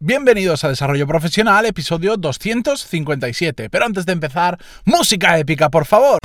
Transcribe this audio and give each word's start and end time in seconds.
Bienvenidos 0.00 0.62
a 0.62 0.68
Desarrollo 0.68 1.08
Profesional, 1.08 1.66
episodio 1.66 2.16
257. 2.16 3.68
Pero 3.68 3.84
antes 3.84 4.06
de 4.06 4.12
empezar, 4.12 4.56
música 4.84 5.36
épica, 5.38 5.70
por 5.70 5.86
favor. 5.86 6.18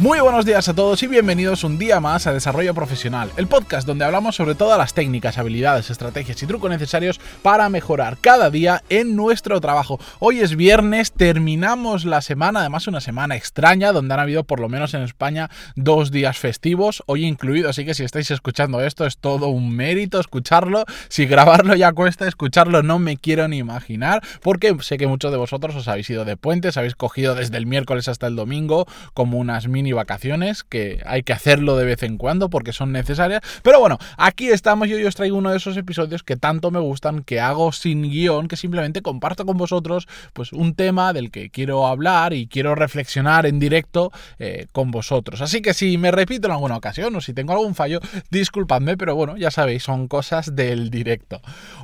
Muy 0.00 0.18
buenos 0.18 0.46
días 0.46 0.66
a 0.66 0.72
todos 0.72 1.02
y 1.02 1.08
bienvenidos 1.08 1.62
un 1.62 1.78
día 1.78 2.00
más 2.00 2.26
a 2.26 2.32
Desarrollo 2.32 2.72
Profesional, 2.72 3.30
el 3.36 3.48
podcast 3.48 3.86
donde 3.86 4.06
hablamos 4.06 4.34
sobre 4.34 4.54
todas 4.54 4.78
las 4.78 4.94
técnicas, 4.94 5.36
habilidades, 5.36 5.90
estrategias 5.90 6.42
y 6.42 6.46
trucos 6.46 6.70
necesarios 6.70 7.20
para 7.42 7.68
mejorar 7.68 8.16
cada 8.18 8.48
día 8.48 8.82
en 8.88 9.14
nuestro 9.14 9.60
trabajo. 9.60 10.00
Hoy 10.18 10.40
es 10.40 10.56
viernes, 10.56 11.12
terminamos 11.12 12.06
la 12.06 12.22
semana, 12.22 12.60
además 12.60 12.88
una 12.88 13.02
semana 13.02 13.36
extraña 13.36 13.92
donde 13.92 14.14
han 14.14 14.20
habido 14.20 14.44
por 14.44 14.58
lo 14.58 14.70
menos 14.70 14.94
en 14.94 15.02
España 15.02 15.50
dos 15.76 16.10
días 16.10 16.38
festivos, 16.38 17.02
hoy 17.04 17.26
incluido, 17.26 17.68
así 17.68 17.84
que 17.84 17.92
si 17.92 18.02
estáis 18.02 18.30
escuchando 18.30 18.80
esto 18.80 19.04
es 19.04 19.18
todo 19.18 19.48
un 19.48 19.70
mérito 19.70 20.18
escucharlo, 20.18 20.86
si 21.10 21.26
grabarlo 21.26 21.74
ya 21.74 21.92
cuesta, 21.92 22.26
escucharlo 22.26 22.82
no 22.82 22.98
me 22.98 23.18
quiero 23.18 23.48
ni 23.48 23.58
imaginar, 23.58 24.22
porque 24.40 24.74
sé 24.80 24.96
que 24.96 25.06
muchos 25.06 25.30
de 25.30 25.36
vosotros 25.36 25.76
os 25.76 25.88
habéis 25.88 26.08
ido 26.08 26.24
de 26.24 26.38
puentes, 26.38 26.78
habéis 26.78 26.94
cogido 26.94 27.34
desde 27.34 27.58
el 27.58 27.66
miércoles 27.66 28.08
hasta 28.08 28.28
el 28.28 28.34
domingo 28.34 28.86
como 29.12 29.36
unas 29.36 29.68
mini 29.68 29.89
vacaciones, 29.92 30.64
que 30.64 31.02
hay 31.06 31.22
que 31.22 31.32
hacerlo 31.32 31.76
de 31.76 31.84
vez 31.84 32.02
en 32.02 32.16
cuando 32.16 32.50
porque 32.50 32.72
son 32.72 32.92
necesarias. 32.92 33.42
Pero 33.62 33.80
bueno, 33.80 33.98
aquí 34.16 34.48
estamos 34.48 34.88
y 34.88 34.94
hoy 34.94 35.04
os 35.04 35.14
traigo 35.14 35.36
uno 35.36 35.50
de 35.50 35.56
esos 35.56 35.76
episodios 35.76 36.22
que 36.22 36.36
tanto 36.36 36.70
me 36.70 36.80
gustan, 36.80 37.22
que 37.22 37.40
hago 37.40 37.72
sin 37.72 38.02
guion, 38.02 38.48
que 38.48 38.56
simplemente 38.56 39.02
comparto 39.02 39.46
con 39.46 39.56
vosotros 39.56 40.08
pues 40.32 40.52
un 40.52 40.74
tema 40.74 41.12
del 41.12 41.30
que 41.30 41.50
quiero 41.50 41.86
hablar 41.86 42.32
y 42.32 42.46
quiero 42.46 42.74
reflexionar 42.74 43.46
en 43.46 43.58
directo 43.58 44.12
eh, 44.38 44.66
con 44.72 44.90
vosotros. 44.90 45.40
Así 45.40 45.62
que 45.62 45.74
si 45.74 45.98
me 45.98 46.10
repito 46.10 46.46
en 46.48 46.52
alguna 46.52 46.76
ocasión 46.76 47.14
o 47.16 47.20
si 47.20 47.32
tengo 47.34 47.52
algún 47.52 47.74
fallo, 47.74 48.00
disculpadme, 48.30 48.96
pero 48.96 49.14
bueno, 49.14 49.36
ya 49.36 49.50
sabéis, 49.50 49.82
son 49.82 50.08
cosas 50.08 50.54
del 50.54 50.90
directo. 50.90 51.40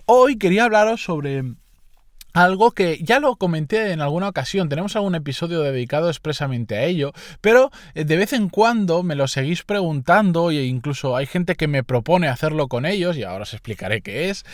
Hoy 0.07 0.37
quería 0.37 0.65
hablaros 0.65 1.03
sobre 1.03 1.43
algo 2.37 2.73
que 2.73 2.99
ya 3.03 3.19
lo 3.19 3.37
comenté 3.37 3.93
en 3.93 4.03
alguna 4.03 4.29
ocasión, 4.29 4.69
tenemos 4.69 4.95
algún 4.95 5.15
episodio 5.15 5.63
dedicado 5.63 6.11
expresamente 6.11 6.77
a 6.77 6.85
ello, 6.85 7.15
pero 7.41 7.71
eh, 7.95 8.05
de 8.05 8.17
vez 8.19 8.35
en 8.35 8.51
cuando 8.51 9.03
me 9.03 9.15
lo 9.15 9.27
seguís 9.27 9.63
preguntando 9.63 10.51
e 10.51 10.67
incluso 10.67 11.17
hay 11.17 11.25
gente 11.25 11.55
que 11.55 11.67
me 11.67 11.83
propone 11.83 12.29
hacerlo 12.29 12.69
con 12.69 12.85
ellos 12.85 13.17
y 13.17 13.23
ahora 13.23 13.45
os 13.45 13.55
explicaré 13.55 14.03
qué 14.03 14.29
es. 14.29 14.45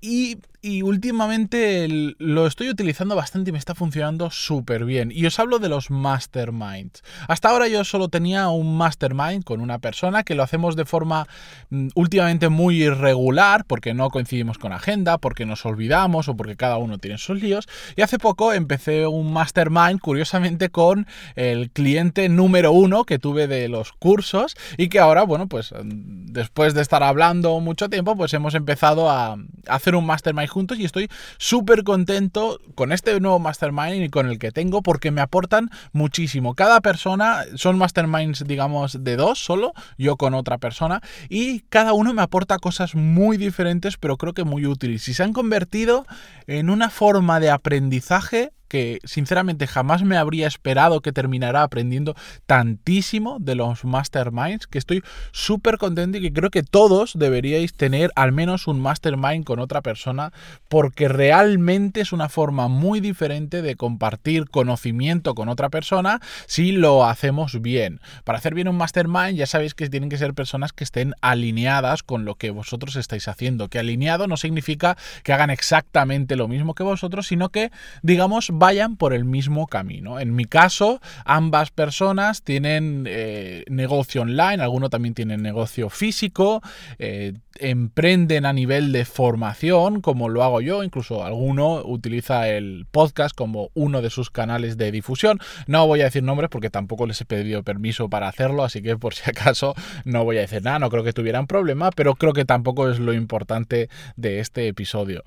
Y 0.00 0.38
últimamente 0.82 1.86
lo 2.18 2.46
estoy 2.46 2.68
utilizando 2.68 3.14
bastante 3.14 3.50
y 3.50 3.52
me 3.52 3.58
está 3.58 3.74
funcionando 3.74 4.30
súper 4.30 4.84
bien. 4.84 5.12
Y 5.12 5.26
os 5.26 5.38
hablo 5.38 5.58
de 5.58 5.68
los 5.68 5.90
masterminds. 5.90 7.02
Hasta 7.28 7.50
ahora 7.50 7.68
yo 7.68 7.84
solo 7.84 8.08
tenía 8.08 8.48
un 8.48 8.76
mastermind 8.76 9.44
con 9.44 9.60
una 9.60 9.78
persona 9.78 10.24
que 10.24 10.34
lo 10.34 10.42
hacemos 10.42 10.76
de 10.76 10.84
forma 10.84 11.26
mm, 11.70 11.88
últimamente 11.94 12.48
muy 12.48 12.82
irregular 12.82 13.64
porque 13.64 13.94
no 13.94 14.10
coincidimos 14.10 14.58
con 14.58 14.72
agenda, 14.72 15.18
porque 15.18 15.46
nos 15.46 15.64
olvidamos 15.66 16.28
o 16.28 16.36
porque 16.36 16.56
cada 16.56 16.78
uno 16.78 16.98
tiene 16.98 17.18
sus 17.18 17.40
líos. 17.40 17.68
Y 17.94 18.02
hace 18.02 18.18
poco 18.18 18.52
empecé 18.52 19.06
un 19.06 19.32
mastermind 19.32 20.00
curiosamente 20.00 20.70
con 20.70 21.06
el 21.36 21.70
cliente 21.70 22.28
número 22.28 22.72
uno 22.72 23.04
que 23.04 23.18
tuve 23.18 23.46
de 23.46 23.68
los 23.68 23.92
cursos 23.92 24.56
y 24.76 24.88
que 24.88 24.98
ahora, 24.98 25.22
bueno, 25.22 25.46
pues 25.46 25.72
mm, 25.72 26.26
después 26.26 26.74
de 26.74 26.82
estar 26.82 27.02
hablando 27.02 27.60
mucho 27.60 27.88
tiempo, 27.88 28.16
pues 28.16 28.34
hemos 28.34 28.54
empezado 28.54 29.10
a 29.10 29.36
hacer 29.68 29.94
un 29.96 30.06
mastermind 30.06 30.48
juntos 30.48 30.78
y 30.78 30.84
estoy 30.84 31.08
súper 31.38 31.84
contento 31.84 32.60
con 32.74 32.92
este 32.92 33.18
nuevo 33.20 33.38
mastermind 33.38 34.04
y 34.04 34.08
con 34.08 34.28
el 34.28 34.38
que 34.38 34.52
tengo 34.52 34.82
porque 34.82 35.10
me 35.10 35.20
aportan 35.20 35.70
muchísimo. 35.92 36.54
Cada 36.54 36.80
persona 36.80 37.44
son 37.54 37.78
masterminds, 37.78 38.46
digamos, 38.46 39.02
de 39.04 39.16
dos 39.16 39.38
solo, 39.38 39.72
yo 39.98 40.16
con 40.16 40.34
otra 40.34 40.58
persona, 40.58 41.00
y 41.28 41.60
cada 41.68 41.92
uno 41.92 42.12
me 42.12 42.22
aporta 42.22 42.58
cosas 42.58 42.94
muy 42.94 43.36
diferentes, 43.36 43.96
pero 43.96 44.16
creo 44.16 44.32
que 44.32 44.44
muy 44.44 44.66
útiles. 44.66 45.08
Y 45.08 45.14
se 45.14 45.22
han 45.22 45.32
convertido 45.32 46.06
en 46.46 46.70
una 46.70 46.90
forma 46.90 47.40
de 47.40 47.50
aprendizaje 47.50 48.52
que 48.68 49.00
sinceramente 49.04 49.66
jamás 49.66 50.02
me 50.02 50.16
habría 50.16 50.46
esperado 50.46 51.00
que 51.00 51.12
terminara 51.12 51.62
aprendiendo 51.62 52.14
tantísimo 52.46 53.38
de 53.40 53.54
los 53.54 53.84
masterminds, 53.84 54.66
que 54.66 54.78
estoy 54.78 55.02
súper 55.32 55.78
contento 55.78 56.18
y 56.18 56.22
que 56.22 56.32
creo 56.32 56.50
que 56.50 56.62
todos 56.62 57.12
deberíais 57.18 57.74
tener 57.74 58.10
al 58.16 58.32
menos 58.32 58.66
un 58.66 58.80
mastermind 58.80 59.44
con 59.44 59.58
otra 59.58 59.82
persona, 59.82 60.32
porque 60.68 61.08
realmente 61.08 62.00
es 62.00 62.12
una 62.12 62.28
forma 62.28 62.68
muy 62.68 63.00
diferente 63.00 63.62
de 63.62 63.76
compartir 63.76 64.48
conocimiento 64.48 65.34
con 65.34 65.48
otra 65.48 65.68
persona 65.68 66.20
si 66.46 66.72
lo 66.72 67.04
hacemos 67.04 67.60
bien. 67.60 68.00
Para 68.24 68.38
hacer 68.38 68.54
bien 68.54 68.68
un 68.68 68.76
mastermind 68.76 69.36
ya 69.36 69.46
sabéis 69.46 69.74
que 69.74 69.88
tienen 69.88 70.10
que 70.10 70.18
ser 70.18 70.34
personas 70.34 70.72
que 70.72 70.84
estén 70.84 71.14
alineadas 71.20 72.02
con 72.02 72.24
lo 72.24 72.34
que 72.34 72.50
vosotros 72.50 72.96
estáis 72.96 73.28
haciendo, 73.28 73.68
que 73.68 73.78
alineado 73.78 74.26
no 74.26 74.36
significa 74.36 74.96
que 75.22 75.32
hagan 75.32 75.50
exactamente 75.50 76.36
lo 76.36 76.48
mismo 76.48 76.74
que 76.74 76.82
vosotros, 76.82 77.26
sino 77.26 77.50
que 77.50 77.70
digamos 78.02 78.50
vayan 78.58 78.96
por 78.96 79.12
el 79.12 79.24
mismo 79.24 79.66
camino. 79.66 80.20
En 80.20 80.34
mi 80.34 80.44
caso, 80.44 81.00
ambas 81.24 81.70
personas 81.70 82.42
tienen 82.42 83.04
eh, 83.08 83.64
negocio 83.68 84.22
online, 84.22 84.62
alguno 84.62 84.90
también 84.90 85.14
tiene 85.14 85.36
negocio 85.36 85.88
físico, 85.90 86.62
eh, 86.98 87.34
emprenden 87.58 88.46
a 88.46 88.52
nivel 88.52 88.92
de 88.92 89.04
formación, 89.04 90.00
como 90.00 90.28
lo 90.28 90.42
hago 90.42 90.60
yo, 90.60 90.82
incluso 90.82 91.24
alguno 91.24 91.82
utiliza 91.84 92.48
el 92.48 92.86
podcast 92.90 93.34
como 93.34 93.70
uno 93.74 94.02
de 94.02 94.10
sus 94.10 94.30
canales 94.30 94.76
de 94.76 94.92
difusión. 94.92 95.38
No 95.66 95.86
voy 95.86 96.00
a 96.00 96.04
decir 96.04 96.22
nombres 96.22 96.50
porque 96.50 96.70
tampoco 96.70 97.06
les 97.06 97.20
he 97.20 97.24
pedido 97.24 97.62
permiso 97.62 98.08
para 98.08 98.28
hacerlo, 98.28 98.64
así 98.64 98.82
que 98.82 98.96
por 98.96 99.14
si 99.14 99.28
acaso 99.30 99.74
no 100.04 100.24
voy 100.24 100.38
a 100.38 100.42
decir 100.42 100.62
nada, 100.62 100.78
no 100.78 100.90
creo 100.90 101.04
que 101.04 101.12
tuvieran 101.12 101.46
problema, 101.46 101.90
pero 101.90 102.14
creo 102.14 102.32
que 102.32 102.44
tampoco 102.44 102.90
es 102.90 102.98
lo 102.98 103.12
importante 103.12 103.88
de 104.16 104.40
este 104.40 104.68
episodio. 104.68 105.24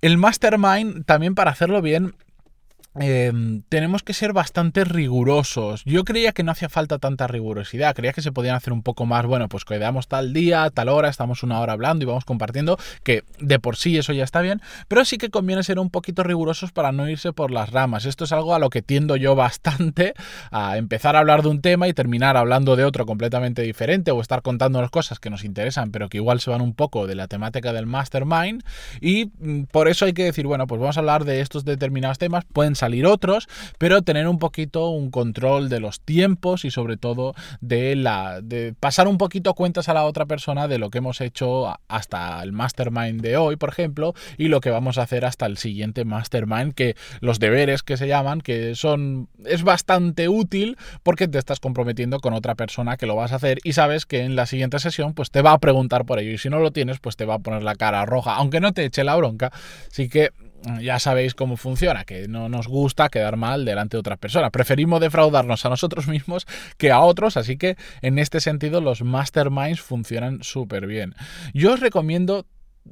El 0.00 0.16
mastermind, 0.16 1.04
también 1.04 1.34
para 1.34 1.50
hacerlo 1.50 1.82
bien, 1.82 2.14
Em, 3.00 3.62
tenemos 3.68 4.02
que 4.02 4.12
ser 4.12 4.32
bastante 4.32 4.84
rigurosos. 4.84 5.82
Yo 5.84 6.04
creía 6.04 6.32
que 6.32 6.42
no 6.42 6.52
hacía 6.52 6.68
falta 6.68 6.98
tanta 6.98 7.26
rigurosidad, 7.26 7.94
creía 7.94 8.12
que 8.12 8.22
se 8.22 8.32
podían 8.32 8.56
hacer 8.56 8.72
un 8.72 8.82
poco 8.82 9.06
más, 9.06 9.24
bueno, 9.26 9.48
pues 9.48 9.64
quedamos 9.64 10.08
tal 10.08 10.32
día, 10.32 10.68
tal 10.70 10.88
hora, 10.88 11.08
estamos 11.08 11.42
una 11.42 11.60
hora 11.60 11.74
hablando 11.74 12.02
y 12.02 12.06
vamos 12.06 12.24
compartiendo, 12.24 12.78
que 13.04 13.22
de 13.38 13.58
por 13.60 13.76
sí 13.76 13.96
eso 13.98 14.12
ya 14.12 14.24
está 14.24 14.40
bien, 14.40 14.60
pero 14.88 15.04
sí 15.04 15.18
que 15.18 15.30
conviene 15.30 15.62
ser 15.62 15.78
un 15.78 15.90
poquito 15.90 16.24
rigurosos 16.24 16.72
para 16.72 16.90
no 16.90 17.08
irse 17.08 17.32
por 17.32 17.50
las 17.50 17.70
ramas. 17.70 18.04
Esto 18.04 18.24
es 18.24 18.32
algo 18.32 18.54
a 18.54 18.58
lo 18.58 18.70
que 18.70 18.82
tiendo 18.82 19.16
yo 19.16 19.36
bastante, 19.36 20.14
a 20.50 20.76
empezar 20.76 21.14
a 21.14 21.20
hablar 21.20 21.42
de 21.42 21.50
un 21.50 21.60
tema 21.60 21.88
y 21.88 21.92
terminar 21.92 22.36
hablando 22.36 22.74
de 22.74 22.84
otro 22.84 23.06
completamente 23.06 23.62
diferente 23.62 24.10
o 24.10 24.20
estar 24.20 24.42
contándonos 24.42 24.90
cosas 24.90 25.20
que 25.20 25.30
nos 25.30 25.44
interesan, 25.44 25.92
pero 25.92 26.08
que 26.08 26.16
igual 26.16 26.40
se 26.40 26.50
van 26.50 26.62
un 26.62 26.74
poco 26.74 27.06
de 27.06 27.14
la 27.14 27.28
temática 27.28 27.72
del 27.72 27.86
mastermind 27.86 28.64
y 29.00 29.26
mm, 29.38 29.64
por 29.64 29.88
eso 29.88 30.04
hay 30.06 30.14
que 30.14 30.24
decir, 30.24 30.46
bueno, 30.46 30.66
pues 30.66 30.80
vamos 30.80 30.96
a 30.96 31.00
hablar 31.00 31.24
de 31.24 31.42
estos 31.42 31.64
determinados 31.64 32.18
temas, 32.18 32.44
pueden 32.44 32.74
salir 32.78 33.06
otros, 33.06 33.48
pero 33.78 34.02
tener 34.02 34.28
un 34.28 34.38
poquito 34.38 34.90
un 34.90 35.10
control 35.10 35.68
de 35.68 35.80
los 35.80 36.00
tiempos 36.00 36.64
y 36.64 36.70
sobre 36.70 36.96
todo 36.96 37.34
de 37.60 37.96
la 37.96 38.40
de 38.40 38.74
pasar 38.78 39.08
un 39.08 39.18
poquito 39.18 39.54
cuentas 39.54 39.88
a 39.88 39.94
la 39.94 40.04
otra 40.04 40.26
persona 40.26 40.68
de 40.68 40.78
lo 40.78 40.90
que 40.90 40.98
hemos 40.98 41.20
hecho 41.20 41.76
hasta 41.88 42.42
el 42.42 42.52
mastermind 42.52 43.20
de 43.20 43.36
hoy, 43.36 43.56
por 43.56 43.70
ejemplo, 43.70 44.14
y 44.36 44.48
lo 44.48 44.60
que 44.60 44.70
vamos 44.70 44.98
a 44.98 45.02
hacer 45.02 45.24
hasta 45.24 45.46
el 45.46 45.58
siguiente 45.58 46.04
mastermind, 46.04 46.74
que 46.74 46.96
los 47.20 47.38
deberes 47.38 47.82
que 47.82 47.96
se 47.96 48.08
llaman, 48.08 48.40
que 48.40 48.74
son 48.74 49.28
es 49.44 49.62
bastante 49.62 50.28
útil 50.28 50.76
porque 51.02 51.28
te 51.28 51.38
estás 51.38 51.60
comprometiendo 51.60 52.20
con 52.20 52.32
otra 52.32 52.54
persona 52.54 52.96
que 52.96 53.06
lo 53.06 53.16
vas 53.16 53.32
a 53.32 53.36
hacer 53.36 53.58
y 53.64 53.72
sabes 53.72 54.06
que 54.06 54.20
en 54.20 54.36
la 54.36 54.46
siguiente 54.46 54.78
sesión 54.78 55.14
pues 55.14 55.30
te 55.30 55.42
va 55.42 55.52
a 55.52 55.58
preguntar 55.58 56.04
por 56.04 56.18
ello 56.18 56.30
y 56.30 56.38
si 56.38 56.48
no 56.48 56.58
lo 56.58 56.70
tienes 56.70 57.00
pues 57.00 57.16
te 57.16 57.24
va 57.24 57.34
a 57.34 57.38
poner 57.38 57.62
la 57.62 57.74
cara 57.74 58.06
roja, 58.06 58.34
aunque 58.36 58.60
no 58.60 58.72
te 58.72 58.84
eche 58.84 59.04
la 59.04 59.16
bronca, 59.16 59.50
así 59.90 60.08
que 60.08 60.30
ya 60.80 60.98
sabéis 60.98 61.34
cómo 61.34 61.56
funciona, 61.56 62.04
que 62.04 62.28
no 62.28 62.48
nos 62.48 62.66
gusta 62.66 63.08
quedar 63.08 63.36
mal 63.36 63.64
delante 63.64 63.96
de 63.96 64.00
otras 64.00 64.18
personas. 64.18 64.50
Preferimos 64.50 65.00
defraudarnos 65.00 65.64
a 65.64 65.68
nosotros 65.68 66.08
mismos 66.08 66.46
que 66.76 66.90
a 66.90 67.00
otros, 67.00 67.36
así 67.36 67.56
que 67.56 67.76
en 68.02 68.18
este 68.18 68.40
sentido 68.40 68.80
los 68.80 69.02
masterminds 69.02 69.80
funcionan 69.80 70.42
súper 70.42 70.86
bien. 70.86 71.14
Yo 71.54 71.74
os 71.74 71.80
recomiendo 71.80 72.46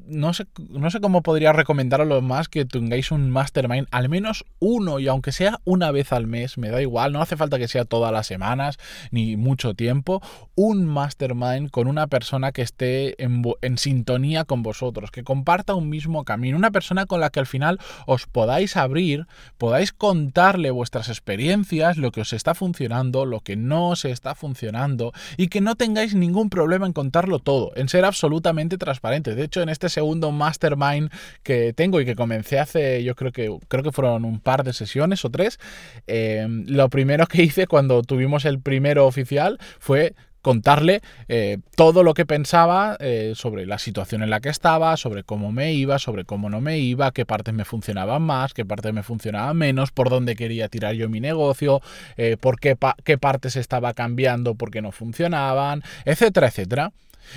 no 0.07 0.33
sé, 0.33 0.47
no 0.71 0.91
sé 0.91 1.01
cómo 1.01 1.23
podría 1.23 1.53
recomendaros 1.53 2.23
más 2.23 2.49
que 2.49 2.65
tengáis 2.65 3.11
un 3.11 3.31
mastermind, 3.31 3.89
al 3.91 4.09
menos 4.09 4.45
uno, 4.59 4.99
y 4.99 5.09
aunque 5.09 5.33
sea 5.33 5.61
una 5.65 5.91
vez 5.91 6.13
al 6.13 6.27
mes, 6.27 6.59
me 6.59 6.71
da 6.71 6.81
igual, 6.81 7.13
no 7.13 7.23
hace 7.23 7.37
falta 7.37 7.59
que 7.59 7.69
sea 7.69 7.85
todas 7.85 8.13
las 8.13 8.27
semanas 8.27 8.79
ni 9.11 9.37
mucho 9.37 9.75
tiempo, 9.75 10.23
un 10.55 10.87
mastermind 10.87 11.71
con 11.71 11.89
una 11.89 12.07
persona 12.07 12.53
que 12.53 12.63
esté 12.63 13.23
en, 13.23 13.43
en 13.63 13.79
sintonía 13.79 14.45
con 14.45 14.63
vosotros, 14.63 15.11
que 15.11 15.25
comparta 15.25 15.75
un 15.75 15.89
mismo 15.89 16.25
camino, 16.25 16.57
una 16.57 16.71
persona 16.71 17.07
con 17.07 17.21
la 17.21 17.31
que 17.31 17.41
al 17.41 17.47
final 17.47 17.79
os 18.07 18.27
podáis 18.27 18.77
abrir, 18.77 19.27
podáis 19.59 19.93
contarle 19.93 20.71
vuestras 20.71 21.09
experiencias, 21.09 21.97
lo 21.97 22.13
que 22.13 22.21
os 22.21 22.33
está 22.33 22.55
funcionando, 22.55 23.27
lo 23.27 23.41
que 23.41 23.57
no 23.57 23.91
os 23.91 24.05
está 24.05 24.35
funcionando, 24.35 25.13
y 25.37 25.49
que 25.49 25.61
no 25.61 25.75
tengáis 25.77 26.15
ningún 26.15 26.51
problema 26.51 26.87
en 26.87 26.93
contarlo 26.93 27.39
todo, 27.39 27.73
en 27.77 27.89
ser 27.89 28.05
absolutamente 28.05 28.79
transparente. 28.79 29.35
De 29.35 29.45
hecho, 29.45 29.63
en 29.63 29.69
este 29.69 29.86
este 29.87 30.01
segundo 30.01 30.33
mastermind 30.33 31.11
que 31.43 31.73
tengo 31.73 32.01
y 32.01 32.05
que 32.05 32.17
comencé 32.17 32.59
hace, 32.59 33.05
yo 33.05 33.15
creo 33.15 33.33
que, 33.33 33.57
creo 33.69 33.83
que 33.83 33.93
fueron 33.93 34.25
un 34.25 34.41
par 34.41 34.65
de 34.65 34.73
sesiones 34.73 35.25
o 35.25 35.31
tres, 35.31 35.59
eh, 36.07 36.47
lo 36.49 36.89
primero 36.89 37.27
que 37.27 37.43
hice 37.43 37.67
cuando 37.67 38.03
tuvimos 38.03 38.45
el 38.45 38.61
primero 38.61 39.07
oficial 39.07 39.59
fue 39.79 40.15
contarle 40.43 41.03
eh, 41.29 41.59
todo 41.75 42.05
lo 42.05 42.15
que 42.15 42.25
pensaba 42.25 42.97
eh, 43.01 43.33
sobre 43.35 43.67
la 43.67 43.79
situación 43.79 44.23
en 44.23 44.31
la 44.31 44.41
que 44.41 44.49
estaba, 44.49 44.97
sobre 44.97 45.25
cómo 45.25 45.51
me 45.51 45.73
iba, 45.73 45.99
sobre 45.99 46.25
cómo 46.25 46.51
no 46.51 46.61
me 46.61 46.79
iba, 46.79 47.11
qué 47.13 47.25
partes 47.27 47.55
me 47.55 47.65
funcionaban 47.65 48.23
más, 48.23 48.55
qué 48.55 48.65
partes 48.65 48.93
me 48.93 49.03
funcionaban 49.03 49.57
menos, 49.57 49.91
por 49.91 50.09
dónde 50.09 50.37
quería 50.37 50.69
tirar 50.69 50.95
yo 50.95 51.09
mi 51.09 51.21
negocio, 51.21 51.81
por 52.41 52.61
qué, 52.61 52.77
qué 53.03 53.19
partes 53.19 53.57
estaba 53.57 53.93
cambiando 53.93 54.55
porque 54.55 54.83
no 54.83 54.93
funcionaban, 54.93 55.83
etcétera, 56.05 56.49
etcétera. 56.49 56.93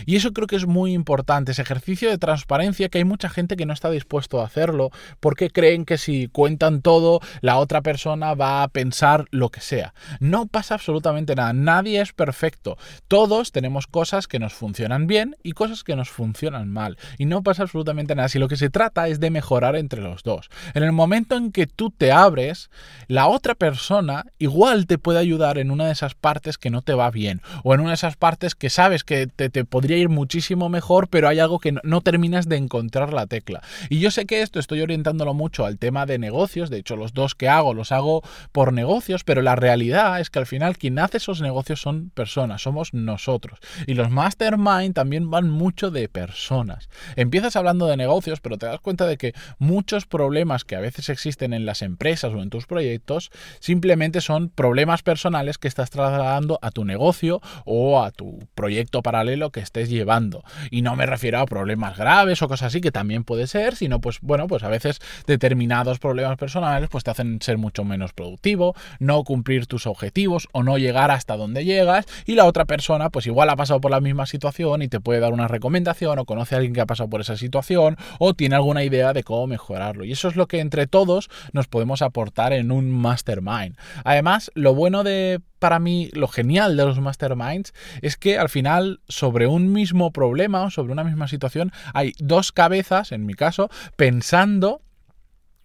Y 0.06 0.16
eso 0.16 0.34
creo 0.34 0.48
que 0.48 0.56
es 0.56 0.66
muy 0.66 0.94
importante, 0.94 1.52
ese 1.52 1.62
ejercicio 1.62 2.10
de 2.10 2.18
transparencia 2.18 2.90
que 2.90 3.00
hay 3.00 3.06
mucha 3.06 3.30
gente 3.30 3.56
que 3.56 3.66
no 3.66 3.74
está 3.74 3.90
dispuesto 3.90 4.42
a 4.42 4.46
hacerlo 4.46 4.92
porque 5.20 5.50
creen 5.50 5.86
que 5.86 5.98
si 5.98 6.28
cuentan 6.28 6.82
todo, 6.82 7.20
la 7.42 7.58
otra 7.58 7.82
persona 7.82 8.34
va 8.34 8.64
a 8.64 8.68
pensar 8.68 9.26
lo 9.32 9.50
que 9.50 9.62
sea. 9.62 9.94
No 10.20 10.48
pasa 10.48 10.76
absolutamente 10.76 11.36
nada, 11.36 11.54
nadie 11.54 12.02
es 12.02 12.14
perfecto. 12.14 12.78
Todos 13.08 13.52
tenemos 13.52 13.88
cosas 13.88 14.28
que 14.28 14.40
nos 14.40 14.54
funcionan 14.54 15.08
bien 15.08 15.36
y 15.44 15.54
cosas 15.54 15.84
que 15.84 15.96
nos 15.96 16.10
funcionan 16.10 16.70
mal. 16.72 16.98
Y 17.18 17.26
no 17.26 17.44
pasa 17.44 17.64
absolutamente 17.64 18.16
nada. 18.16 18.30
Si 18.30 18.40
lo 18.40 18.48
que 18.48 18.58
se 18.58 18.70
trata 18.70 19.08
es 19.08 19.20
de 19.20 19.30
mejorar 19.30 19.76
entre 19.76 20.02
los 20.02 20.24
dos. 20.24 20.50
En 20.74 20.84
el 20.84 20.92
momento 20.92 21.36
en 21.36 21.52
que 21.52 21.68
tú 21.68 21.92
te 21.92 22.12
abres, 22.12 22.70
la 23.08 23.28
otra 23.28 23.56
persona 23.56 24.26
igual 24.38 24.88
te 24.88 24.98
puede 24.98 25.20
ayudar 25.20 25.58
en 25.58 25.72
una 25.72 25.86
de 25.86 25.94
esas 25.94 26.16
partes 26.16 26.58
que 26.58 26.70
no 26.70 26.82
te 26.82 26.94
va 26.94 27.12
bien 27.12 27.42
o 27.64 27.74
en 27.74 27.82
una 27.82 27.90
de 27.90 27.96
esas 27.96 28.18
partes 28.18 28.56
que 28.56 28.70
sabes 28.70 29.04
que 29.04 29.28
te, 29.28 29.50
te 29.50 29.66
podría 29.80 29.96
ir 29.96 30.10
muchísimo 30.10 30.68
mejor, 30.68 31.08
pero 31.08 31.30
hay 31.30 31.40
algo 31.40 31.58
que 31.58 31.72
no, 31.72 32.02
terminas 32.02 32.50
de 32.50 32.58
encontrar 32.58 33.14
la 33.14 33.28
tecla. 33.28 33.62
Y 33.88 34.00
yo 34.00 34.12
sé 34.12 34.26
que 34.26 34.42
esto 34.42 34.60
estoy 34.60 34.82
orientándolo 34.82 35.34
mucho 35.34 35.64
al 35.64 35.78
tema 35.78 36.06
de 36.06 36.20
negocios, 36.20 36.70
de 36.70 36.80
hecho 36.80 36.98
los 36.98 37.14
dos 37.14 37.34
que 37.34 37.48
hago 37.48 37.74
los 37.74 37.94
hago 37.94 38.22
por 38.52 38.74
negocios, 38.74 39.24
pero 39.24 39.42
la 39.42 39.56
realidad 39.56 40.20
es 40.20 40.30
que 40.30 40.40
al 40.40 40.48
final 40.48 40.78
quien 40.78 41.00
hace 41.00 41.16
esos 41.16 41.40
negocios 41.40 41.80
son 41.80 42.10
personas, 42.10 42.62
somos 42.62 42.94
nosotros. 42.94 43.60
Y 43.88 43.94
los 43.94 44.10
mastermind 44.10 44.94
también 44.94 45.32
van 45.32 45.50
mucho 45.50 45.92
de 45.92 46.10
personas. 46.10 46.90
Empiezas 47.16 47.56
hablando 47.56 47.88
de 47.88 47.96
negocios, 47.96 48.42
pero 48.42 48.58
te 48.58 48.66
das 48.66 48.82
cuenta 48.82 49.08
de 49.08 49.16
que 49.16 49.34
muchos 49.60 50.06
problemas 50.06 50.66
que 50.66 50.76
a 50.76 50.82
veces 50.82 51.08
existen 51.08 51.54
en 51.54 51.66
las 51.66 51.84
empresas 51.84 52.34
o 52.34 52.42
en 52.42 52.50
tus 52.50 52.66
proyectos 52.66 53.32
simplemente 53.62 54.20
son 54.20 54.50
problemas 54.50 55.04
personales 55.04 55.58
que 55.58 55.70
estás 55.70 55.90
trasladando 55.90 56.60
a 56.62 56.72
tu 56.72 56.84
negocio 56.84 57.40
o 57.64 58.04
a 58.04 58.12
tu 58.12 58.46
proyecto 58.56 59.02
paralelo 59.02 59.52
que 59.52 59.69
estés 59.70 59.90
llevando. 59.90 60.44
Y 60.72 60.82
no 60.82 60.96
me 60.96 61.06
refiero 61.06 61.40
a 61.40 61.46
problemas 61.46 61.98
graves 61.98 62.42
o 62.42 62.48
cosas 62.48 62.68
así, 62.68 62.82
que 62.82 62.92
también 62.92 63.24
puede 63.24 63.48
ser, 63.48 63.76
sino 63.76 64.02
pues 64.02 64.20
bueno, 64.22 64.48
pues 64.48 64.64
a 64.64 64.68
veces 64.70 65.00
determinados 65.28 66.00
problemas 66.00 66.38
personales 66.38 66.90
pues 66.90 67.04
te 67.04 67.12
hacen 67.12 67.40
ser 67.42 67.58
mucho 67.58 67.84
menos 67.84 68.14
productivo, 68.14 68.76
no 69.00 69.24
cumplir 69.24 69.68
tus 69.68 69.86
objetivos 69.86 70.48
o 70.52 70.64
no 70.64 70.78
llegar 70.78 71.12
hasta 71.12 71.38
donde 71.38 71.66
llegas 71.66 72.06
y 72.26 72.36
la 72.36 72.46
otra 72.46 72.66
persona 72.66 73.10
pues 73.10 73.28
igual 73.28 73.50
ha 73.50 73.56
pasado 73.56 73.80
por 73.80 73.92
la 73.92 74.02
misma 74.02 74.26
situación 74.26 74.82
y 74.82 74.88
te 74.88 75.00
puede 75.00 75.20
dar 75.20 75.34
una 75.34 75.48
recomendación 75.48 76.18
o 76.20 76.26
conoce 76.26 76.56
a 76.56 76.58
alguien 76.58 76.74
que 76.74 76.82
ha 76.82 76.86
pasado 76.86 77.10
por 77.10 77.22
esa 77.22 77.38
situación 77.38 77.96
o 78.18 78.34
tiene 78.34 78.56
alguna 78.56 78.84
idea 78.84 79.14
de 79.14 79.24
cómo 79.24 79.46
mejorarlo. 79.48 80.04
Y 80.04 80.12
eso 80.12 80.28
es 80.28 80.36
lo 80.36 80.48
que 80.48 80.60
entre 80.60 80.88
todos 80.88 81.30
nos 81.54 81.68
podemos 81.68 82.02
aportar 82.02 82.54
en 82.54 82.72
un 82.72 82.90
mastermind. 82.90 83.78
Además, 84.04 84.52
lo 84.56 84.74
bueno 84.74 85.04
de 85.04 85.40
para 85.60 85.80
mí 85.80 86.10
lo 86.14 86.28
genial 86.28 86.78
de 86.78 86.86
los 86.86 87.00
masterminds 87.00 87.74
es 88.02 88.16
que 88.16 88.38
al 88.38 88.50
final 88.50 89.02
sobre 89.08 89.46
un 89.46 89.59
mismo 89.68 90.12
problema 90.12 90.64
o 90.64 90.70
sobre 90.70 90.94
una 90.94 91.04
misma 91.04 91.28
situación 91.28 91.72
hay 91.94 92.14
dos 92.20 92.52
cabezas, 92.52 93.12
en 93.12 93.26
mi 93.26 93.34
caso, 93.34 93.70
pensando 93.96 94.82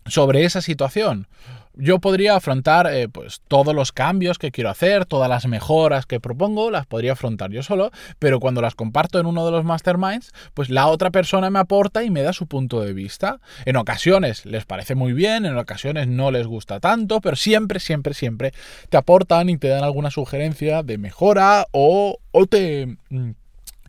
sobre 0.07 0.45
esa 0.45 0.61
situación 0.61 1.29
yo 1.77 1.99
podría 1.99 2.37
afrontar 2.37 2.89
eh, 2.93 3.09
pues 3.09 3.41
todos 3.49 3.75
los 3.75 3.93
cambios 3.93 4.39
que 4.39 4.51
quiero 4.51 4.71
hacer, 4.71 5.07
todas 5.07 5.29
las 5.29 5.47
mejoras 5.47 6.07
que 6.07 6.21
propongo, 6.21 6.71
las 6.71 6.87
podría 6.87 7.13
afrontar 7.13 7.51
yo 7.51 7.63
solo, 7.63 7.91
pero 8.19 8.41
cuando 8.41 8.63
las 8.63 8.75
comparto 8.75 9.19
en 9.19 9.27
uno 9.27 9.45
de 9.45 9.51
los 9.51 9.65
masterminds, 9.65 10.33
pues 10.55 10.71
la 10.71 10.87
otra 10.87 11.11
persona 11.11 11.51
me 11.51 11.59
aporta 11.59 12.05
y 12.05 12.11
me 12.11 12.23
da 12.23 12.33
su 12.33 12.47
punto 12.47 12.81
de 12.81 12.93
vista. 12.93 13.41
En 13.65 13.77
ocasiones 13.77 14.47
les 14.47 14.65
parece 14.65 14.95
muy 14.95 15.13
bien, 15.13 15.47
en 15.47 15.57
ocasiones 15.57 16.07
no 16.07 16.31
les 16.31 16.47
gusta 16.47 16.81
tanto, 16.81 17.21
pero 17.21 17.37
siempre, 17.37 17.81
siempre, 17.81 18.15
siempre 18.15 18.53
te 18.89 18.97
aportan 18.97 19.49
y 19.49 19.59
te 19.59 19.69
dan 19.69 19.85
alguna 19.85 20.11
sugerencia 20.11 20.83
de 20.83 20.99
mejora 20.99 21.67
o, 21.73 22.19
o 22.31 22.47
te 22.47 22.99
mm, 23.11 23.31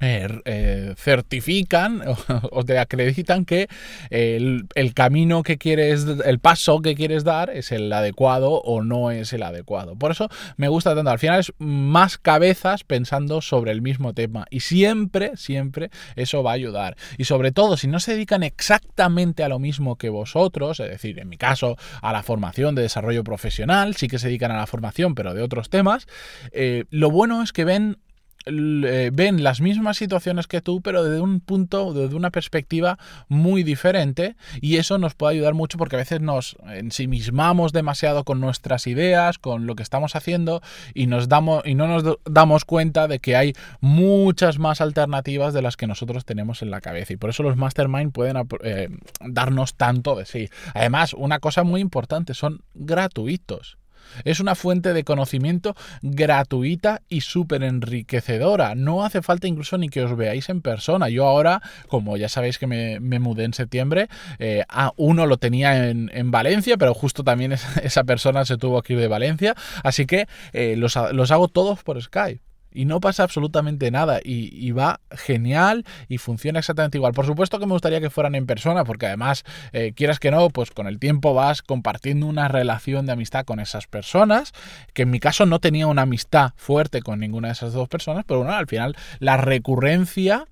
eh, 0.01 0.27
eh, 0.43 0.93
certifican 0.97 2.01
o, 2.51 2.63
te 2.63 2.77
acreditan 2.77 3.45
que 3.45 3.67
el, 4.09 4.67
camino 4.93 5.43
que 5.43 5.57
quieres, 5.57 6.05
el 6.25 6.39
paso 6.39 6.81
que 6.81 6.95
quieres 6.95 7.23
dar 7.23 7.49
es 7.49 7.71
el 7.71 7.91
adecuado 7.91 8.51
o 8.51 8.83
no 8.83 9.11
es 9.11 9.31
el 9.33 9.43
adecuado. 9.43 9.95
Por 9.95 10.11
eso 10.11 10.29
me 10.57 10.67
gusta 10.67 10.95
tanto. 10.95 11.11
Al 11.11 11.19
final 11.19 11.39
es 11.39 11.53
más 11.59 12.17
cabezas 12.17 12.83
pensando 12.83 13.41
sobre 13.41 13.71
el 13.71 13.81
mismo 13.81 14.13
tema 14.13 14.45
y 14.49 14.61
siempre, 14.61 15.37
siempre 15.37 15.91
eso 16.15 16.43
va 16.43 16.51
a 16.51 16.55
ayudar. 16.55 16.97
Y 17.17 17.25
sobre 17.25 17.51
todo, 17.51 17.77
si 17.77 17.87
no 17.87 17.99
se 17.99 18.13
dedican 18.13 18.43
exactamente 18.43 19.43
a 19.43 19.49
lo 19.49 19.59
mismo 19.59 19.95
que 19.95 20.09
vosotros, 20.09 20.79
es 20.79 20.89
decir, 20.89 21.19
en 21.19 21.29
mi 21.29 21.37
caso, 21.37 21.77
a 22.01 22.11
la 22.11 22.23
formación 22.23 22.75
de 22.75 22.81
desarrollo 22.81 23.23
profesional, 23.23 23.95
sí 23.95 24.07
que 24.07 24.19
se 24.19 24.27
dedican 24.27 24.51
a 24.51 24.57
la 24.57 24.67
formación, 24.67 25.15
pero 25.15 25.33
de 25.33 25.41
otros 25.41 25.69
temas, 25.69 26.07
eh, 26.51 26.85
lo 26.89 27.11
bueno 27.11 27.41
es 27.41 27.53
que 27.53 27.65
ven 27.65 27.97
eh, 28.45 29.09
ven 29.13 29.43
las 29.43 29.61
mismas 29.61 29.97
situaciones 29.97 30.47
que 30.47 30.61
tú, 30.61 30.81
pero 30.81 31.03
desde 31.03 31.21
un 31.21 31.39
punto, 31.39 31.93
desde 31.93 32.15
una 32.15 32.29
perspectiva 32.29 32.97
muy 33.27 33.63
diferente 33.63 34.35
y 34.61 34.77
eso 34.77 34.97
nos 34.97 35.15
puede 35.15 35.35
ayudar 35.35 35.53
mucho 35.53 35.77
porque 35.77 35.95
a 35.95 35.99
veces 35.99 36.21
nos 36.21 36.55
ensimismamos 36.67 37.73
demasiado 37.73 38.23
con 38.23 38.39
nuestras 38.39 38.87
ideas, 38.87 39.39
con 39.39 39.65
lo 39.65 39.75
que 39.75 39.83
estamos 39.83 40.15
haciendo 40.15 40.61
y 40.93 41.07
nos 41.07 41.27
damos 41.27 41.65
y 41.65 41.75
no 41.75 41.87
nos 41.87 42.17
damos 42.25 42.65
cuenta 42.65 43.07
de 43.07 43.19
que 43.19 43.35
hay 43.35 43.53
muchas 43.81 44.59
más 44.59 44.81
alternativas 44.81 45.53
de 45.53 45.61
las 45.61 45.77
que 45.77 45.87
nosotros 45.87 46.25
tenemos 46.25 46.61
en 46.61 46.71
la 46.71 46.81
cabeza 46.81 47.13
y 47.13 47.17
por 47.17 47.29
eso 47.29 47.43
los 47.43 47.57
mastermind 47.57 48.11
pueden 48.11 48.37
eh, 48.63 48.89
darnos 49.21 49.75
tanto 49.75 50.15
de 50.15 50.25
sí. 50.25 50.49
Además, 50.73 51.13
una 51.13 51.39
cosa 51.39 51.63
muy 51.63 51.81
importante, 51.81 52.33
son 52.33 52.61
gratuitos. 52.73 53.77
Es 54.23 54.39
una 54.39 54.55
fuente 54.55 54.93
de 54.93 55.03
conocimiento 55.03 55.75
gratuita 56.01 57.01
y 57.09 57.21
súper 57.21 57.63
enriquecedora. 57.63 58.75
No 58.75 59.03
hace 59.03 59.21
falta 59.21 59.47
incluso 59.47 59.77
ni 59.77 59.89
que 59.89 60.03
os 60.03 60.15
veáis 60.15 60.49
en 60.49 60.61
persona. 60.61 61.09
Yo 61.09 61.25
ahora, 61.25 61.61
como 61.87 62.17
ya 62.17 62.29
sabéis 62.29 62.57
que 62.59 62.67
me, 62.67 62.99
mudé 63.19 63.45
en 63.45 63.53
septiembre, 63.53 64.07
eh, 64.39 64.63
a 64.69 64.91
uno 64.97 65.25
lo 65.25 65.37
tenía 65.37 65.89
en, 65.89 66.31
Valencia, 66.31 66.77
pero 66.77 66.93
justo 66.93 67.23
también 67.23 67.51
esa, 67.83 68.03
persona 68.03 68.45
se 68.45 68.57
tuvo 68.57 68.81
ir 68.87 68.99
de 68.99 69.07
Valencia. 69.07 69.55
Así 69.83 70.05
que 70.05 70.27
eh, 70.53 70.75
los, 70.77 70.97
los 71.11 71.31
hago 71.31 71.47
todos 71.47 71.83
por 71.83 72.01
Skype 72.01 72.41
y 72.75 72.85
no 72.85 72.99
pasa 72.99 73.23
absolutamente 73.23 73.89
nada 73.89 74.19
y, 74.23 74.71
va 74.71 74.99
genial 75.11 75.85
y 76.09 76.17
funciona 76.17 76.59
exactamente 76.59 76.97
igual. 76.97 77.13
Por 77.13 77.25
supuesto 77.25 77.59
que 77.59 77.65
me 77.65 77.71
gustaría 77.71 78.01
que 78.01 78.09
fueran 78.09 78.35
en 78.35 78.45
persona 78.45 78.83
porque 78.83 79.05
además, 79.07 79.45
eh, 79.71 79.93
quieras 79.95 80.19
que 80.19 80.31
no, 80.31 80.49
pues 80.49 80.71
con 80.71 80.87
el 80.87 80.99
tiempo 80.99 81.33
vas 81.33 81.61
compartiendo 81.61 82.25
una 82.25 82.49
relación 82.49 83.05
de 83.05 83.13
amistad 83.13 83.45
con 83.45 83.59
esas 83.59 83.87
personas, 83.87 84.51
que 84.93 85.03
en 85.03 85.11
mi 85.11 85.19
caso 85.19 85.45
no 85.45 85.59
tenía 85.59 85.87
una 85.87 86.01
amistad 86.01 86.51
fuerte 86.57 87.01
con 87.01 87.19
ninguna 87.19 87.47
de 87.47 87.53
esas 87.53 87.73
dos 87.73 87.87
personas, 87.87 88.25
pero 88.27 88.39
bueno, 88.41 88.53
al 88.53 88.67
final 88.67 88.97
la 89.19 89.37
recurrencia 89.37 90.45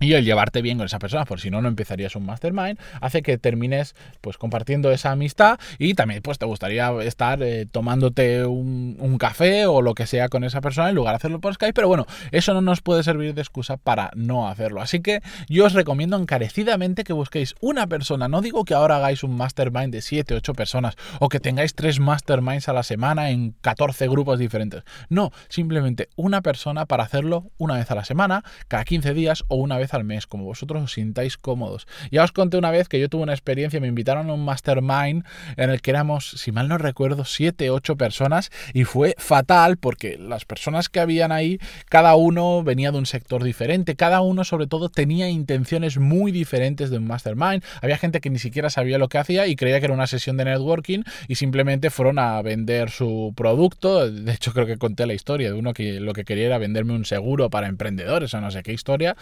y 0.00 0.12
el 0.14 0.24
llevarte 0.24 0.60
bien 0.60 0.76
con 0.78 0.86
esa 0.86 0.98
persona, 0.98 1.24
por 1.24 1.40
si 1.40 1.50
no, 1.50 1.62
no 1.62 1.68
empezarías 1.68 2.16
un 2.16 2.26
mastermind, 2.26 2.78
hace 3.00 3.22
que 3.22 3.38
termines 3.38 3.94
pues 4.20 4.38
compartiendo 4.38 4.90
esa 4.90 5.12
amistad 5.12 5.58
y 5.78 5.94
también 5.94 6.20
pues 6.20 6.38
te 6.38 6.46
gustaría 6.46 6.90
estar 7.02 7.42
eh, 7.42 7.66
tomándote 7.70 8.44
un, 8.44 8.96
un, 8.98 9.18
café 9.18 9.66
o 9.66 9.82
lo 9.82 9.94
que 9.94 10.06
sea 10.06 10.28
con 10.28 10.42
esa 10.42 10.60
persona 10.60 10.88
en 10.88 10.96
lugar 10.96 11.12
de 11.12 11.16
hacerlo 11.16 11.40
por 11.40 11.54
Skype, 11.54 11.72
pero 11.72 11.86
bueno, 11.86 12.06
eso 12.32 12.54
no 12.54 12.60
nos 12.60 12.82
puede 12.82 13.04
servir 13.04 13.34
de 13.34 13.40
excusa 13.40 13.76
para 13.76 14.10
no 14.16 14.48
hacerlo. 14.48 14.80
Así 14.80 15.00
que 15.00 15.20
yo 15.48 15.64
os 15.64 15.72
recomiendo 15.72 16.16
encarecidamente 16.16 17.04
que 17.04 17.12
busquéis 17.12 17.54
una 17.60 17.86
persona, 17.86 18.26
no 18.26 18.40
digo 18.40 18.64
que 18.64 18.74
ahora 18.74 18.96
hagáis 18.96 19.22
un 19.22 19.36
mastermind 19.36 19.92
de 19.92 20.02
7, 20.02 20.34
8 20.34 20.54
personas 20.54 20.96
o 21.20 21.28
que 21.28 21.38
tengáis 21.38 21.74
tres 21.74 22.00
masterminds 22.00 22.68
a 22.68 22.72
la 22.72 22.82
semana 22.82 23.30
en 23.30 23.52
14 23.60 24.08
grupos 24.08 24.40
diferentes, 24.40 24.82
no, 25.08 25.30
simplemente 25.48 26.08
una 26.16 26.42
persona 26.42 26.86
para 26.86 27.04
hacerlo 27.04 27.52
una 27.58 27.76
vez 27.76 27.90
a 27.92 27.94
la 27.94 28.04
semana, 28.04 28.42
cada 28.66 28.84
15 28.84 29.14
días 29.14 29.44
o 29.48 29.56
una 29.56 29.78
vez 29.78 29.93
al 29.94 30.04
mes, 30.04 30.26
como 30.26 30.44
vosotros 30.44 30.82
os 30.82 30.92
sintáis 30.92 31.38
cómodos. 31.38 31.86
Ya 32.10 32.24
os 32.24 32.32
conté 32.32 32.56
una 32.56 32.70
vez 32.70 32.88
que 32.88 33.00
yo 33.00 33.08
tuve 33.08 33.22
una 33.22 33.32
experiencia, 33.32 33.80
me 33.80 33.88
invitaron 33.88 34.30
a 34.30 34.34
un 34.34 34.44
mastermind 34.44 35.24
en 35.56 35.70
el 35.70 35.80
que 35.80 35.90
éramos, 35.90 36.30
si 36.30 36.52
mal 36.52 36.68
no 36.68 36.78
recuerdo, 36.78 37.24
7, 37.24 37.70
8 37.70 37.96
personas 37.96 38.50
y 38.72 38.84
fue 38.84 39.14
fatal 39.18 39.76
porque 39.76 40.18
las 40.18 40.44
personas 40.44 40.88
que 40.88 41.00
habían 41.00 41.32
ahí, 41.32 41.58
cada 41.88 42.14
uno 42.14 42.62
venía 42.62 42.92
de 42.92 42.98
un 42.98 43.06
sector 43.06 43.42
diferente, 43.42 43.96
cada 43.96 44.20
uno 44.20 44.44
sobre 44.44 44.66
todo 44.66 44.88
tenía 44.88 45.28
intenciones 45.28 45.98
muy 45.98 46.32
diferentes 46.32 46.90
de 46.90 46.98
un 46.98 47.06
mastermind. 47.06 47.62
Había 47.80 47.98
gente 47.98 48.20
que 48.20 48.30
ni 48.30 48.38
siquiera 48.38 48.70
sabía 48.70 48.98
lo 48.98 49.08
que 49.08 49.18
hacía 49.18 49.46
y 49.46 49.56
creía 49.56 49.78
que 49.80 49.86
era 49.86 49.94
una 49.94 50.06
sesión 50.06 50.36
de 50.36 50.44
networking 50.44 51.02
y 51.28 51.36
simplemente 51.36 51.90
fueron 51.90 52.18
a 52.18 52.40
vender 52.42 52.90
su 52.90 53.32
producto. 53.36 54.10
De 54.10 54.32
hecho, 54.32 54.52
creo 54.52 54.66
que 54.66 54.76
conté 54.76 55.06
la 55.06 55.14
historia 55.14 55.48
de 55.48 55.58
uno 55.58 55.72
que 55.72 56.00
lo 56.00 56.12
que 56.12 56.24
quería 56.24 56.46
era 56.46 56.58
venderme 56.58 56.94
un 56.94 57.04
seguro 57.04 57.50
para 57.50 57.68
emprendedores 57.68 58.32
o 58.34 58.40
no 58.40 58.50
sé 58.50 58.62
qué 58.62 58.72
historia. 58.72 59.16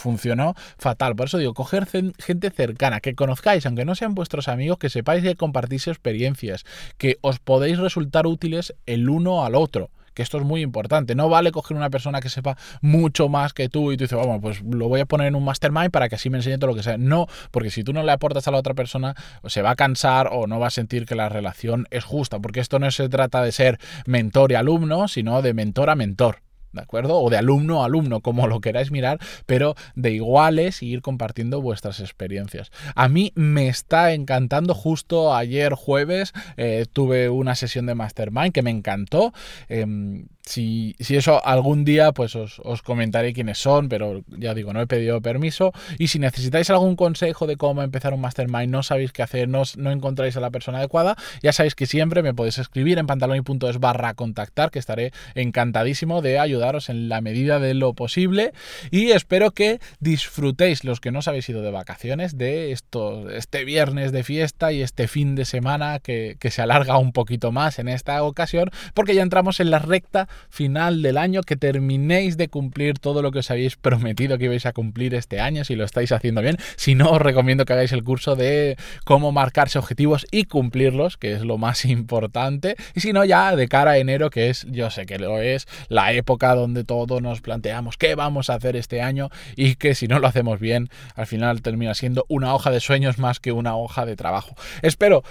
Funcionó 0.00 0.54
fatal. 0.78 1.14
Por 1.16 1.26
eso 1.26 1.38
digo, 1.38 1.54
coger 1.54 1.86
gente 1.86 2.50
cercana, 2.50 3.00
que 3.00 3.14
conozcáis, 3.14 3.66
aunque 3.66 3.84
no 3.84 3.94
sean 3.94 4.14
vuestros 4.14 4.48
amigos, 4.48 4.78
que 4.78 4.90
sepáis 4.90 5.22
que 5.22 5.36
compartís 5.36 5.88
experiencias, 5.88 6.64
que 6.98 7.18
os 7.20 7.38
podéis 7.38 7.78
resultar 7.78 8.26
útiles 8.26 8.74
el 8.86 9.08
uno 9.08 9.44
al 9.44 9.54
otro 9.54 9.90
que 10.14 10.22
esto 10.22 10.38
es 10.38 10.44
muy 10.44 10.62
importante. 10.62 11.14
No 11.14 11.28
vale 11.28 11.52
coger 11.52 11.76
una 11.76 11.90
persona 11.90 12.20
que 12.20 12.28
sepa 12.28 12.56
mucho 12.80 13.28
más 13.28 13.52
que 13.52 13.68
tú 13.68 13.92
y 13.92 13.96
tú 13.96 14.04
dices, 14.04 14.18
vamos, 14.18 14.40
pues 14.42 14.62
lo 14.62 14.88
voy 14.88 15.00
a 15.00 15.06
poner 15.06 15.28
en 15.28 15.34
un 15.34 15.44
mastermind 15.44 15.90
para 15.90 16.08
que 16.08 16.16
así 16.16 16.30
me 16.30 16.38
enseñe 16.38 16.58
todo 16.58 16.70
lo 16.70 16.76
que 16.76 16.82
sea. 16.82 16.98
No, 16.98 17.26
porque 17.50 17.70
si 17.70 17.84
tú 17.84 17.92
no 17.92 18.02
le 18.02 18.12
aportas 18.12 18.48
a 18.48 18.50
la 18.50 18.58
otra 18.58 18.74
persona, 18.74 19.14
se 19.46 19.62
va 19.62 19.70
a 19.70 19.76
cansar 19.76 20.28
o 20.32 20.46
no 20.46 20.58
va 20.58 20.68
a 20.68 20.70
sentir 20.70 21.06
que 21.06 21.14
la 21.14 21.28
relación 21.28 21.86
es 21.90 22.04
justa, 22.04 22.38
porque 22.40 22.60
esto 22.60 22.78
no 22.78 22.90
se 22.90 23.08
trata 23.08 23.42
de 23.42 23.52
ser 23.52 23.78
mentor 24.06 24.52
y 24.52 24.56
alumno, 24.56 25.08
sino 25.08 25.42
de 25.42 25.54
mentor 25.54 25.90
a 25.90 25.94
mentor. 25.94 26.42
¿De 26.72 26.80
acuerdo? 26.80 27.20
O 27.20 27.30
de 27.30 27.36
alumno 27.36 27.82
a 27.82 27.86
alumno, 27.86 28.20
como 28.20 28.46
lo 28.46 28.60
queráis 28.60 28.90
mirar, 28.90 29.18
pero 29.46 29.74
de 29.94 30.12
iguales 30.12 30.82
y 30.82 30.86
ir 30.86 31.02
compartiendo 31.02 31.60
vuestras 31.60 32.00
experiencias. 32.00 32.70
A 32.94 33.08
mí 33.08 33.32
me 33.34 33.68
está 33.68 34.12
encantando, 34.12 34.74
justo 34.74 35.34
ayer 35.34 35.74
jueves 35.74 36.32
eh, 36.56 36.86
tuve 36.92 37.28
una 37.28 37.54
sesión 37.54 37.86
de 37.86 37.94
Mastermind 37.94 38.52
que 38.52 38.62
me 38.62 38.70
encantó. 38.70 39.32
Em, 39.68 40.26
si, 40.50 40.96
eso 40.98 41.44
algún 41.46 41.84
día, 41.84 42.12
pues 42.12 42.34
os, 42.34 42.60
comentaré 42.82 43.32
quiénes 43.32 43.58
son, 43.58 43.88
pero 43.88 44.22
ya 44.26 44.54
digo, 44.54 44.72
no 44.72 44.80
he 44.80 44.86
pedido 44.86 45.20
permiso. 45.20 45.72
Y 45.98 46.08
si 46.08 46.18
necesitáis 46.18 46.70
algún 46.70 46.96
consejo 46.96 47.46
de 47.46 47.56
cómo 47.56 47.82
empezar 47.82 48.14
un 48.14 48.20
mastermind, 48.20 48.70
no 48.70 48.82
sabéis 48.82 49.12
qué 49.12 49.22
hacer, 49.22 49.48
no, 49.48 49.62
no 49.76 49.90
encontráis 49.90 50.36
a 50.36 50.40
la 50.40 50.50
persona 50.50 50.78
adecuada, 50.78 51.16
ya 51.42 51.52
sabéis 51.52 51.74
que 51.74 51.86
siempre 51.86 52.22
me 52.22 52.34
podéis 52.34 52.58
escribir 52.58 52.98
en 52.98 53.06
pantaloni.es 53.06 53.78
barra 53.78 54.14
contactar, 54.14 54.70
que 54.70 54.78
estaré 54.78 55.12
encantadísimo 55.34 56.22
de 56.22 56.38
ayudaros 56.60 56.90
en 56.90 57.08
la 57.08 57.20
medida 57.20 57.58
de 57.58 57.74
lo 57.74 57.94
posible. 57.94 58.52
Y 58.90 59.12
espero 59.12 59.52
que 59.52 59.80
disfrutéis, 59.98 60.84
los 60.84 61.00
que 61.00 61.10
no 61.10 61.20
os 61.20 61.28
habéis 61.28 61.48
ido 61.48 61.62
de 61.62 61.70
vacaciones, 61.70 62.36
de 62.36 62.72
esto, 62.72 63.30
este 63.30 63.64
viernes 63.64 64.12
de 64.12 64.22
fiesta 64.24 64.72
y 64.72 64.82
este 64.82 65.08
fin 65.08 65.34
de 65.34 65.44
semana 65.44 65.98
que, 66.00 66.36
se 66.50 66.62
alarga 66.62 66.98
un 66.98 67.12
poquito 67.12 67.52
más 67.52 67.78
en 67.78 67.88
esta 67.88 68.24
ocasión, 68.24 68.70
porque 68.92 69.14
ya 69.14 69.22
entramos 69.22 69.60
en 69.60 69.70
la 69.70 69.78
recta 69.78 70.28
final 70.48 71.00
del 71.00 71.16
año, 71.16 71.42
que 71.42 71.56
terminéis 71.56 72.36
de 72.36 72.48
cumplir 72.48 72.98
todo 72.98 73.22
lo 73.22 73.30
que 73.30 73.38
os 73.38 73.50
habéis 73.52 73.76
prometido 73.76 74.36
que 74.36 74.46
ibais 74.46 74.66
a 74.66 74.72
cumplir 74.72 75.14
este 75.14 75.40
año, 75.40 75.64
si 75.64 75.76
lo 75.76 75.84
estáis 75.84 76.10
haciendo 76.10 76.42
bien. 76.42 76.56
Si 76.76 76.96
no, 76.96 77.10
os 77.10 77.22
recomiendo 77.22 77.64
que 77.64 77.72
hagáis 77.72 77.92
el 77.92 78.02
curso 78.02 78.34
de 78.34 78.76
cómo 79.04 79.30
marcarse 79.30 79.78
objetivos 79.78 80.26
y 80.32 80.44
cumplirlos, 80.44 81.16
que 81.16 81.32
es 81.32 81.42
lo 81.42 81.56
más 81.56 81.84
importante. 81.84 82.74
Y 82.94 83.00
si 83.00 83.12
no, 83.12 83.24
ya 83.24 83.54
de 83.54 83.68
cara 83.68 83.92
a 83.92 83.98
enero, 83.98 84.28
que 84.28 84.50
es, 84.50 84.66
yo 84.68 84.90
sé 84.90 85.06
que 85.06 85.18
lo 85.18 85.40
es, 85.40 85.68
la 85.88 86.12
donde 86.54 86.84
todos 86.84 87.22
nos 87.22 87.40
planteamos 87.40 87.96
qué 87.96 88.14
vamos 88.14 88.50
a 88.50 88.54
hacer 88.54 88.76
este 88.76 89.02
año 89.02 89.30
y 89.56 89.76
que 89.76 89.94
si 89.94 90.08
no 90.08 90.18
lo 90.18 90.26
hacemos 90.26 90.60
bien, 90.60 90.90
al 91.14 91.26
final 91.26 91.62
termina 91.62 91.94
siendo 91.94 92.24
una 92.28 92.54
hoja 92.54 92.70
de 92.70 92.80
sueños 92.80 93.18
más 93.18 93.40
que 93.40 93.52
una 93.52 93.76
hoja 93.76 94.06
de 94.06 94.16
trabajo. 94.16 94.54
Espero 94.82 95.22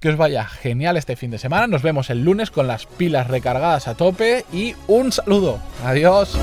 que 0.00 0.08
os 0.08 0.16
vaya 0.16 0.46
genial 0.46 0.96
este 0.96 1.16
fin 1.16 1.30
de 1.30 1.38
semana. 1.38 1.66
Nos 1.66 1.82
vemos 1.82 2.10
el 2.10 2.24
lunes 2.24 2.50
con 2.50 2.66
las 2.66 2.86
pilas 2.86 3.28
recargadas 3.28 3.86
a 3.86 3.94
tope 3.94 4.44
y 4.52 4.74
un 4.88 5.12
saludo. 5.12 5.60
Adiós. 5.84 6.36